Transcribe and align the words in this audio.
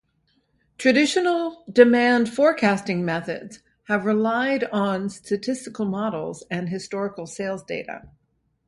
Traditional 0.79 1.63
demand 1.71 2.27
forecasting 2.27 3.05
methods 3.05 3.59
have 3.83 4.03
relied 4.03 4.63
on 4.71 5.09
statistical 5.09 5.85
models 5.85 6.43
and 6.49 6.69
historical 6.69 7.27
sales 7.27 7.61
data. 7.61 8.09